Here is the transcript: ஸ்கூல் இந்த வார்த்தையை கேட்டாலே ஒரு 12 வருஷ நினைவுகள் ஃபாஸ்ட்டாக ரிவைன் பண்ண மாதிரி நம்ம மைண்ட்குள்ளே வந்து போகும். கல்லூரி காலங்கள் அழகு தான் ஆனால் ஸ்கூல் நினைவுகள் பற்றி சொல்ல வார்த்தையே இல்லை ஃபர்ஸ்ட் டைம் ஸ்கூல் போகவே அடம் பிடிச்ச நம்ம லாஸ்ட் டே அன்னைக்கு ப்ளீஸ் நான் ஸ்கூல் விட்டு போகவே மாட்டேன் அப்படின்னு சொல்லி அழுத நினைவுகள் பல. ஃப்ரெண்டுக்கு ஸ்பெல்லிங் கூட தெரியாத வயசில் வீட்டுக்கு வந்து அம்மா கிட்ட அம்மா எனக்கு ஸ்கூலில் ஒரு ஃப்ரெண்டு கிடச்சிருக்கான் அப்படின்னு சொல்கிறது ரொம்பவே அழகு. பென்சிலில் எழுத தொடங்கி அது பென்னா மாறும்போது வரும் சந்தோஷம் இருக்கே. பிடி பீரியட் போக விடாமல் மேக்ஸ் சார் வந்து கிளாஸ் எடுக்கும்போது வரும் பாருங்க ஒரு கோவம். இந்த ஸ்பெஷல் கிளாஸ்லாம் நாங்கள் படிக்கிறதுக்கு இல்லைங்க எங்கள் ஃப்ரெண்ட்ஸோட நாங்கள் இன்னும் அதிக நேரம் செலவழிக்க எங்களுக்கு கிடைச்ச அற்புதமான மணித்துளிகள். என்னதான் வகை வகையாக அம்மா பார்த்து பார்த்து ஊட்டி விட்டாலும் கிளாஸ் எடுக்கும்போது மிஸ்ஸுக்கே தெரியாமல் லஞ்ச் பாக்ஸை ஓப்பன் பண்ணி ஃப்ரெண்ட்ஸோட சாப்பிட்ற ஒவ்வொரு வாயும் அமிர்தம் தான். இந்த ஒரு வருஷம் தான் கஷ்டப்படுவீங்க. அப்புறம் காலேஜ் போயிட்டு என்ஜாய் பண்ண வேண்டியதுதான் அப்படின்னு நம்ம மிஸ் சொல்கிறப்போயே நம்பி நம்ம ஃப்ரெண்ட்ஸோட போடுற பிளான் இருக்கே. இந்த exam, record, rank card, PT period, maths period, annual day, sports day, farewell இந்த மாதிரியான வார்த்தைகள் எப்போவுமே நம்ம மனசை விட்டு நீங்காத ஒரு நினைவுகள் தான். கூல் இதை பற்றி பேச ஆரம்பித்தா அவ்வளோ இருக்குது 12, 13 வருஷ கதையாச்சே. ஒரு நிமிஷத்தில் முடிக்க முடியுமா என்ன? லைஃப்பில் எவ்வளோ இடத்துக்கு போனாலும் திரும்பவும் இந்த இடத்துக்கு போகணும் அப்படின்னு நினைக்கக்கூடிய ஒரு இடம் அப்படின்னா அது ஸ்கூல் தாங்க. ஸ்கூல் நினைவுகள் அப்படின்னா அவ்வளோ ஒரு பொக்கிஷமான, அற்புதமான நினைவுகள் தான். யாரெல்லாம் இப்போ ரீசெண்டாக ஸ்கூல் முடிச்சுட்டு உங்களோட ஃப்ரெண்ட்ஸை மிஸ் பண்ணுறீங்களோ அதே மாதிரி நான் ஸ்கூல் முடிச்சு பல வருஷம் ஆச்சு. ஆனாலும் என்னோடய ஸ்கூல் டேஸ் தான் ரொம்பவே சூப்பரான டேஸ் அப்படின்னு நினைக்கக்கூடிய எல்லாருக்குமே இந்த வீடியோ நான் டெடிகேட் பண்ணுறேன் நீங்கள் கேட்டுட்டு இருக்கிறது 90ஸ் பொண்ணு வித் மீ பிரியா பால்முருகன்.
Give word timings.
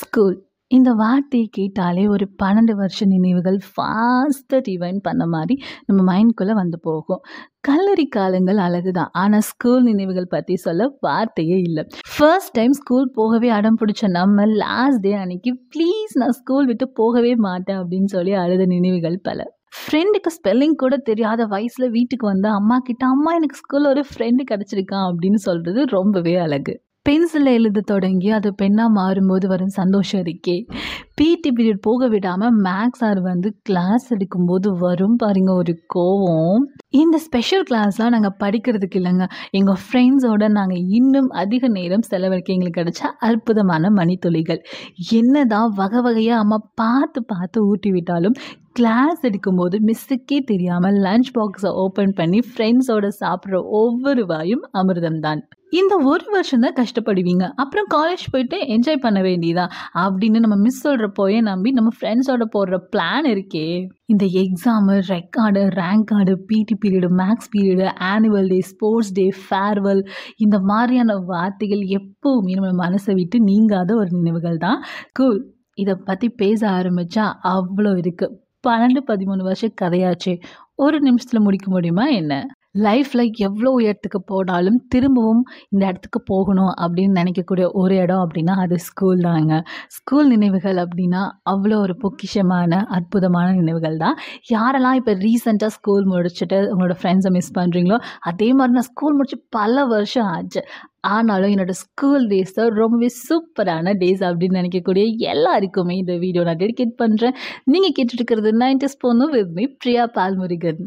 ஸ்கூல் 0.00 0.36
இந்த 0.70 0.90
வார்த்தையை 1.00 1.46
கேட்டாலே 1.56 2.02
ஒரு 2.14 2.24
12 2.42 2.74
வருஷ 2.80 3.06
நினைவுகள் 3.12 3.56
ஃபாஸ்ட்டாக 3.68 4.60
ரிவைன் 4.68 5.00
பண்ண 5.06 5.22
மாதிரி 5.32 5.54
நம்ம 5.86 6.00
மைண்ட்குள்ளே 6.10 6.54
வந்து 6.60 6.78
போகும். 6.88 7.22
கல்லூரி 7.68 8.04
காலங்கள் 8.16 8.60
அழகு 8.66 8.90
தான் 8.98 9.10
ஆனால் 9.22 9.44
ஸ்கூல் 9.48 9.82
நினைவுகள் 9.88 10.30
பற்றி 10.34 10.56
சொல்ல 10.66 10.86
வார்த்தையே 11.06 11.56
இல்லை 11.68 11.84
ஃபர்ஸ்ட் 12.12 12.54
டைம் 12.58 12.74
ஸ்கூல் 12.80 13.08
போகவே 13.18 13.48
அடம் 13.56 13.78
பிடிச்ச 13.80 14.10
நம்ம 14.18 14.46
லாஸ்ட் 14.62 15.02
டே 15.06 15.14
அன்னைக்கு 15.22 15.52
ப்ளீஸ் 15.74 16.14
நான் 16.22 16.36
ஸ்கூல் 16.40 16.68
விட்டு 16.70 16.88
போகவே 17.00 17.32
மாட்டேன் 17.46 17.80
அப்படின்னு 17.82 18.10
சொல்லி 18.16 18.34
அழுத 18.42 18.66
நினைவுகள் 18.74 19.18
பல. 19.28 19.40
ஃப்ரெண்டுக்கு 19.78 20.30
ஸ்பெல்லிங் 20.36 20.78
கூட 20.82 20.94
தெரியாத 21.08 21.42
வயசில் 21.46 21.94
வீட்டுக்கு 21.96 22.26
வந்து 22.26 22.48
அம்மா 22.58 22.78
கிட்ட 22.86 23.04
அம்மா 23.06 23.32
எனக்கு 23.40 23.58
ஸ்கூலில் 23.62 23.90
ஒரு 23.94 24.04
ஃப்ரெண்டு 24.08 24.44
கிடச்சிருக்கான் 24.52 25.08
அப்படின்னு 25.10 25.40
சொல்கிறது 25.48 25.82
ரொம்பவே 25.96 26.36
அழகு. 26.46 26.74
பென்சிலில் 27.10 27.52
எழுத 27.52 27.80
தொடங்கி 27.80 28.28
அது 28.30 28.54
பென்னா 28.62 28.84
மாறும்போது 28.96 29.46
வரும் 29.46 29.72
சந்தோஷம் 29.78 30.20
இருக்கே. 30.20 30.56
பிடி 31.14 31.50
பீரியட் 31.56 31.80
போக 31.80 32.08
விடாமல் 32.08 32.62
மேக்ஸ் 32.62 33.00
சார் 33.02 33.20
வந்து 33.20 33.48
கிளாஸ் 33.62 34.06
எடுக்கும்போது 34.14 34.68
வரும் 34.78 35.16
பாருங்க 35.16 35.52
ஒரு 35.52 35.72
கோவம். 35.94 36.62
இந்த 36.88 37.18
ஸ்பெஷல் 37.18 37.64
கிளாஸ்லாம் 37.70 38.14
நாங்கள் 38.14 38.36
படிக்கிறதுக்கு 38.38 38.98
இல்லைங்க 39.00 39.26
எங்கள் 39.50 39.80
ஃப்ரெண்ட்ஸோட 39.82 40.48
நாங்கள் 40.48 40.82
இன்னும் 40.98 41.28
அதிக 41.42 41.68
நேரம் 41.68 42.06
செலவழிக்க 42.08 42.52
எங்களுக்கு 42.52 42.80
கிடைச்ச 42.80 43.02
அற்புதமான 43.18 43.90
மணித்துளிகள். 43.90 44.60
என்னதான் 45.10 45.72
வகை 45.76 46.00
வகையாக 46.00 46.40
அம்மா 46.40 46.60
பார்த்து 46.74 47.24
பார்த்து 47.24 47.66
ஊட்டி 47.66 47.90
விட்டாலும் 47.90 48.36
கிளாஸ் 48.76 49.20
எடுக்கும்போது 49.26 49.76
மிஸ்ஸுக்கே 49.88 50.36
தெரியாமல் 50.50 50.96
லஞ்ச் 51.06 51.30
பாக்ஸை 51.36 51.70
ஓப்பன் 51.82 52.12
பண்ணி 52.12 52.38
ஃப்ரெண்ட்ஸோட 52.48 53.06
சாப்பிட்ற 53.20 53.56
ஒவ்வொரு 53.80 54.26
வாயும் 54.26 54.62
அமிர்தம் 54.72 55.18
தான். 55.18 55.40
இந்த 55.70 55.94
ஒரு 56.10 56.24
வருஷம் 56.30 56.60
தான் 56.60 56.76
கஷ்டப்படுவீங்க. 56.78 57.44
அப்புறம் 57.62 57.86
காலேஜ் 57.94 58.24
போயிட்டு 58.30 58.56
என்ஜாய் 58.74 59.02
பண்ண 59.02 59.20
வேண்டியதுதான் 59.20 59.72
அப்படின்னு 60.04 60.38
நம்ம 60.44 60.56
மிஸ் 60.56 60.88
சொல்கிறப்போயே 60.88 61.40
நம்பி 61.40 61.70
நம்ம 61.70 61.90
ஃப்ரெண்ட்ஸோட 61.98 62.46
போடுற 62.56 62.78
பிளான் 62.92 63.28
இருக்கே. 63.34 63.66
இந்த 64.06 64.24
exam, 64.44 64.94
record, 65.14 65.62
rank 65.80 66.08
card, 66.12 66.34
PT 66.50 66.76
period, 66.84 67.10
maths 67.22 67.50
period, 67.56 67.86
annual 68.12 68.48
day, 68.48 68.60
sports 68.72 69.12
day, 69.12 69.26
farewell 69.44 70.02
இந்த 70.36 70.58
மாதிரியான 70.60 71.16
வார்த்தைகள் 71.32 71.84
எப்போவுமே 72.00 72.58
நம்ம 72.60 72.72
மனசை 72.84 73.14
விட்டு 73.14 73.40
நீங்காத 73.40 73.94
ஒரு 73.94 74.10
நினைவுகள் 74.10 74.56
தான். 74.56 74.80
கூல் 75.12 75.40
இதை 75.74 75.94
பற்றி 76.04 76.28
பேச 76.28 76.60
ஆரம்பித்தா 76.70 77.26
அவ்வளோ 77.54 77.92
இருக்குது 78.02 78.36
12, 78.68 79.00
13 79.06 79.42
வருஷ 79.42 79.68
கதையாச்சே. 79.80 80.42
ஒரு 80.74 81.00
நிமிஷத்தில் 81.00 81.40
முடிக்க 81.40 81.70
முடியுமா 81.70 82.06
என்ன? 82.06 82.46
லைஃப்பில் 82.74 83.24
எவ்வளோ 83.46 83.70
இடத்துக்கு 83.84 84.20
போனாலும் 84.32 84.76
திரும்பவும் 84.92 85.42
இந்த 85.72 85.82
இடத்துக்கு 85.90 86.20
போகணும் 86.32 86.72
அப்படின்னு 86.84 87.18
நினைக்கக்கூடிய 87.20 87.66
ஒரு 87.80 87.94
இடம் 88.02 88.22
அப்படின்னா 88.24 88.54
அது 88.64 88.76
ஸ்கூல் 88.88 89.24
தாங்க. 89.28 89.54
ஸ்கூல் 89.96 90.28
நினைவுகள் 90.34 90.78
அப்படின்னா 90.84 91.22
அவ்வளோ 91.52 91.78
ஒரு 91.86 91.96
பொக்கிஷமான, 92.04 92.72
அற்புதமான 92.98 93.48
நினைவுகள் 93.60 93.98
தான். 94.04 94.16
யாரெல்லாம் 94.54 94.98
இப்போ 95.00 95.14
ரீசெண்டாக 95.24 95.76
ஸ்கூல் 95.78 96.06
முடிச்சுட்டு 96.12 96.60
உங்களோட 96.72 96.96
ஃப்ரெண்ட்ஸை 97.00 97.32
மிஸ் 97.38 97.56
பண்ணுறீங்களோ 97.58 97.98
அதே 98.32 98.50
மாதிரி 98.60 98.76
நான் 98.78 98.90
ஸ்கூல் 98.92 99.16
முடிச்சு 99.18 99.38
பல 99.58 99.84
வருஷம் 99.94 100.30
ஆச்சு. 100.36 100.62
ஆனாலும் 101.14 101.52
என்னோடய 101.52 101.78
ஸ்கூல் 101.82 102.24
டேஸ் 102.30 102.56
தான் 102.56 102.72
ரொம்பவே 102.80 103.08
சூப்பரான 103.26 103.92
டேஸ் 104.00 104.22
அப்படின்னு 104.28 104.58
நினைக்கக்கூடிய 104.60 105.04
எல்லாருக்குமே 105.34 105.94
இந்த 106.00 106.14
வீடியோ 106.24 106.42
நான் 106.48 106.60
டெடிகேட் 106.62 106.92
பண்ணுறேன் 107.02 107.36
நீங்கள் 107.72 107.94
கேட்டுட்டு 107.96 108.20
இருக்கிறது 108.20 108.50
90ஸ் 108.62 108.98
பொண்ணு 109.04 109.26
வித் 109.34 109.54
மீ 109.58 109.64
பிரியா 109.82 110.04
பால்முருகன். 110.16 110.78